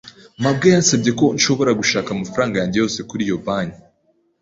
mabwa 0.43 0.65
yansabye 0.73 1.11
ko 1.19 1.25
nshobora 1.37 1.71
gushaka 1.79 2.07
amafaranga 2.11 2.55
yanjye 2.61 2.77
yose 2.81 2.97
muri 3.09 3.23
iyo 3.27 3.37
banki. 3.45 3.79